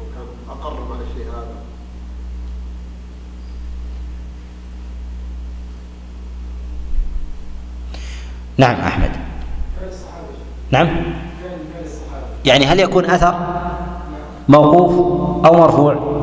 [0.00, 1.54] وكان اقر على الشيء هذا
[8.56, 9.10] نعم أحمد.
[10.70, 10.88] نعم.
[12.44, 13.34] يعني هل يكون أثر
[14.48, 14.92] موقوف
[15.46, 16.14] أو مرفوع؟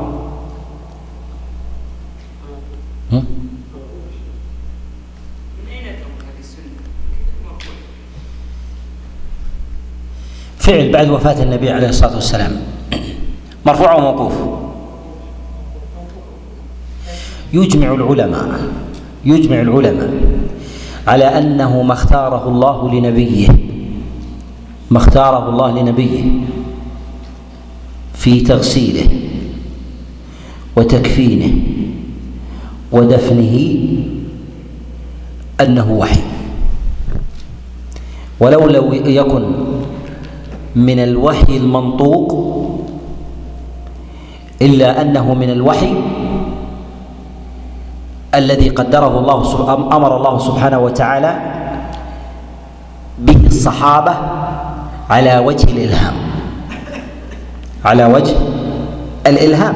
[10.71, 12.51] فعل بعد وفاة النبي عليه الصلاة والسلام.
[13.65, 14.33] مرفوع وموقوف.
[17.53, 18.59] يجمع العلماء
[19.25, 20.13] يجمع العلماء
[21.07, 23.47] على أنه ما اختاره الله لنبيه
[24.91, 26.23] ما اختاره الله لنبيه
[28.13, 29.09] في تغسيله
[30.75, 31.53] وتكفينه
[32.91, 33.87] ودفنه
[35.61, 36.21] أنه وحي.
[38.39, 39.43] ولو لو يكن
[40.75, 42.29] من الوحي المنطوق
[44.61, 45.93] إلا أنه من الوحي
[48.35, 49.37] الذي قدره الله
[49.95, 51.31] أمر الله سبحانه وتعالى
[53.19, 54.13] به الصحابة
[55.09, 56.13] على وجه الإلهام.
[57.85, 58.35] على وجه
[59.27, 59.75] الإلهام.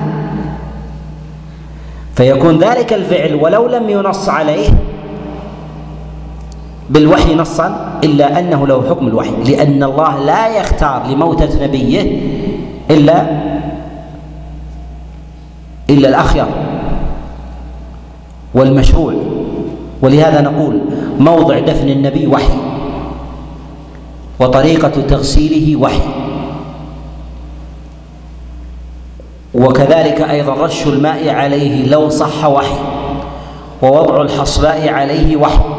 [2.15, 4.69] فيكون ذلك الفعل ولو لم ينص عليه
[6.89, 9.31] بالوحي نصا إلا أنه له حكم الوحي.
[9.45, 12.21] لأن الله لا يختار لموتة نبيه
[12.91, 13.25] إلا
[15.89, 16.45] إلا الاخير
[18.53, 19.13] والمشروع.
[20.01, 20.81] ولهذا نقول
[21.19, 22.57] موضع دفن النبي وحي
[24.39, 26.01] وطريقة تغسيله وحي.
[29.53, 32.75] وكذلك أيضا رش الماء عليه لو صح وحي
[33.81, 35.74] ووضع الحصباء عليه وحي.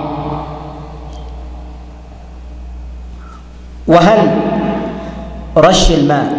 [3.89, 4.31] وهل
[5.57, 6.33] رش الماء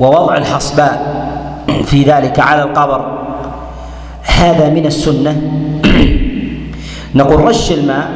[0.00, 1.24] ووضع الحصباء
[1.84, 3.18] في ذلك على القبر
[4.22, 5.42] هذا من السنة؟
[7.14, 8.08] نقول رش الماء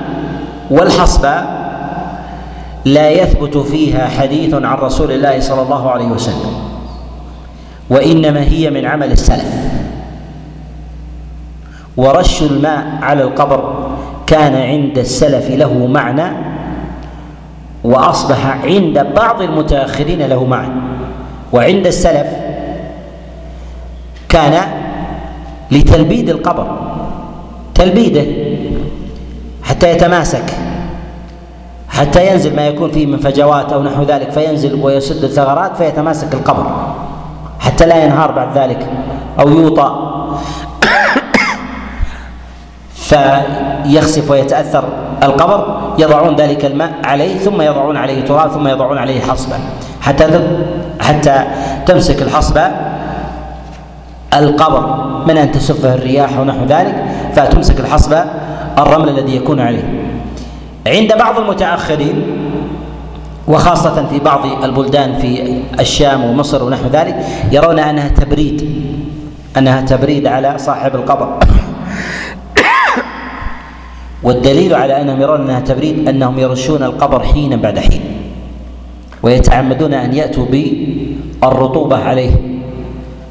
[0.70, 1.58] والحصباء
[2.84, 6.52] لا يثبت فيها حديث عن رسول الله صلى الله عليه وسلم
[7.90, 9.54] وإنما هي من عمل السلف.
[11.96, 13.88] ورش الماء على القبر
[14.26, 16.57] كان عند السلف له معنى
[17.84, 20.80] وأصبح عند بعض المتأخرين له معنى.
[21.52, 22.26] وعند السلف
[24.28, 24.62] كان
[25.70, 26.76] لتلبيد القبر
[27.74, 28.24] تلبيده
[29.62, 30.44] حتى يتماسك
[31.88, 36.66] حتى ينزل ما يكون فيه من فجوات أو نحو ذلك فينزل ويسد الثغرات فيتماسك القبر
[37.60, 38.86] حتى لا ينهار بعد ذلك
[39.40, 40.08] أو يوطأ.
[43.08, 44.84] فيخسف ويتأثر
[45.22, 49.56] القبر يضعون ذلك الماء عليه ثم يضعون عليه تراب ثم يضعون عليه حصبا
[50.00, 50.40] حتى
[51.00, 51.44] حتى
[51.86, 52.70] تمسك الحصبة
[54.34, 58.24] القبر من أن تسفه الرياح ونحو ذلك فتمسك الحصبة
[58.78, 59.84] الرمل الذي يكون عليه.
[60.86, 62.22] عند بعض المتأخرين
[63.48, 67.16] وخاصة في بعض البلدان في الشام ومصر ونحو ذلك
[67.52, 68.84] يرون أنها تبريد
[69.56, 71.38] أنها تبريد على صاحب القبر.
[74.22, 78.00] والدليل على انهم يرون إنها تبريد أنهم يرشون القبر حينا بعد حين
[79.22, 82.30] ويتعمدون أن يأتوا بالرطوبة عليه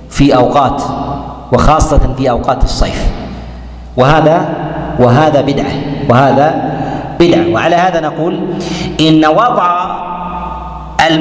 [0.09, 0.83] في أوقات
[1.53, 3.07] وخاصة في أوقات الصيف.
[3.97, 4.49] وهذا
[4.99, 5.71] وهذا بدعة
[6.09, 6.77] وهذا
[7.19, 7.53] بدعة.
[7.53, 8.39] وعلى هذا نقول
[8.99, 9.97] إن وضع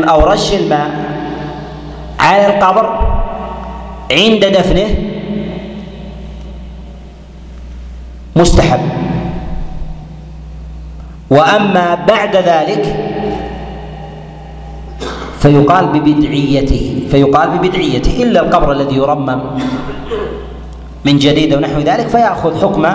[0.09, 0.91] أو رش الماء
[2.21, 2.99] على القبر
[4.11, 4.89] عند دفنه
[8.37, 9.06] مستحب.
[11.31, 12.97] وأما بعد ذلك
[15.39, 19.41] فيقال ببدعيته فيقال ببدعيته إلا القبر الذي يرمم
[21.05, 22.87] من جديد ونحو ذلك فيأخذ حكم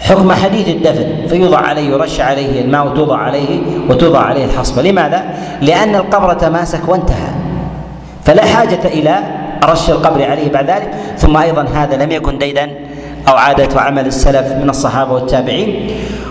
[0.00, 5.24] حكم حديث الدفن فيوضع عليه يرش عليه الماء وتوضع عليه وتوضع عليه الحصبة لماذا؟
[5.62, 7.30] لأن القبر تماسك وانتهى
[8.24, 9.18] فلا حاجة إلى
[9.64, 12.70] رش القبر عليه بعد ذلك ثم أيضا هذا لم يكن ديدا
[13.28, 15.90] أو عادة وعمل السلف من الصحابة والتابعين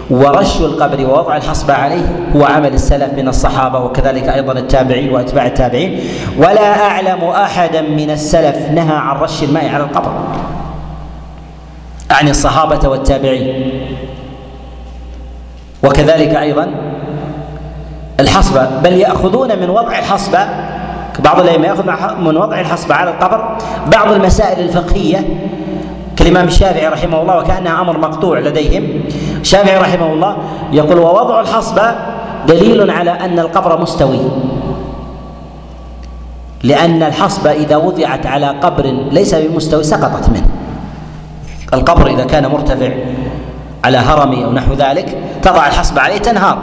[0.09, 2.01] ورش القبر ووضع الحصبة عليه
[2.35, 5.99] هو عمل السلف من الصحابة وكذلك أيضا التابعين وأتباع التابعين.
[6.37, 10.11] ولا أعلم أحدا من السلف نهى عن رش الماء على القبر
[12.11, 13.71] عن الصحابة والتابعين.
[15.83, 16.67] وكذلك أيضا
[18.19, 20.39] الحصبة بل يأخذون من وضع الحصبة
[21.19, 23.57] بعض الأئمة يأخذ من وضع الحصبة على القبر
[23.91, 25.25] بعض المسائل الفقهية
[26.19, 29.01] كالإمام الشافعي رحمه الله وكأنها أمر مقطوع لديهم.
[29.41, 30.37] الشافعي رحمه الله
[30.71, 31.95] يقول ووضع الحصبة
[32.47, 34.19] دليل على أن القبر مستوي.
[36.63, 40.47] لأن الحصبة إذا وضعت على قبر ليس بمستوي سقطت منه.
[41.73, 42.89] القبر إذا كان مرتفع
[43.83, 46.57] على هرم أو نحو ذلك تضع الحصبة عليه تنهار.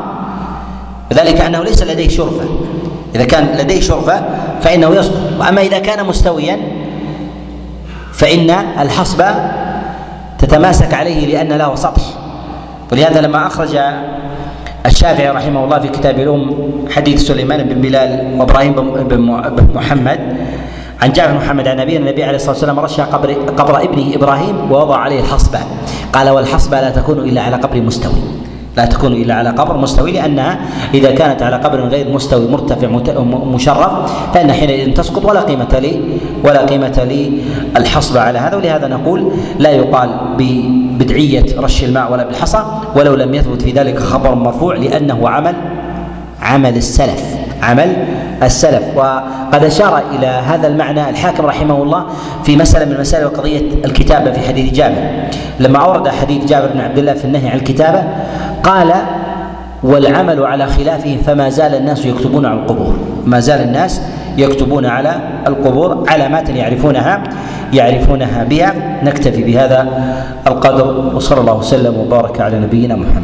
[1.10, 2.44] وذلك أنه ليس لديه شرفة.
[3.14, 4.24] إذا كان لديه شرفة
[4.60, 5.16] فإنه يسقط.
[5.40, 6.75] وأما إذا كان مستويا
[8.16, 8.50] فإن
[8.80, 9.26] الحصبة
[10.38, 12.02] تتماسك عليه لأن له سطح.
[12.92, 13.78] ولهذا لما أخرج
[14.86, 16.54] الشافعي رحمه الله في كتاب الأم
[16.90, 18.72] حديث سليمان بن بلال وإبراهيم
[19.08, 19.20] بن
[19.74, 20.20] محمد
[21.02, 24.72] عن جابر بن محمد عن نبينا النبي عليه الصلاة والسلام رش قبر قبر ابنه إبراهيم
[24.72, 25.58] ووضع عليه الحصبه
[26.12, 28.22] قال والحصبه لا تكون إلا على قبر مستوي.
[28.76, 30.58] لا تكون إلا على قبر مستوي لانها
[30.94, 32.88] إذا كانت على قبر غير مستوي مرتفع
[33.26, 33.92] مشرف
[34.34, 35.64] فإن حينئذ تسقط ولا قيمة
[36.44, 37.26] ولا قيمة
[37.76, 42.64] للحصبه على هذا ولهذا نقول لا يقال ببدعية رش الماء ولا بالحصى
[42.96, 45.54] ولو لم يثبت في ذلك خبر مرفوع لأنه عمل
[46.42, 47.96] عمل السلف عمل
[48.42, 48.82] السلف.
[48.96, 52.06] وقد أشار إلى هذا المعنى الحاكم رحمه الله
[52.44, 55.28] في مسألة من مسائل قضيه الكتابه في حديث جابر.
[55.60, 58.02] لما أورد حديث جابر بن عبد الله في النهي عن الكتابة
[58.62, 58.92] قال
[59.82, 62.96] والعمل على خلافه فما زال الناس يكتبون على القبور.
[63.24, 64.00] ما زال الناس
[64.36, 67.22] يكتبون على القبور علامات يعرفونها
[67.72, 68.74] يعرفونها بها.
[69.02, 69.88] نكتفي بهذا
[70.46, 73.22] القدر وصلى الله وسلم وبارك على نبينا محمد.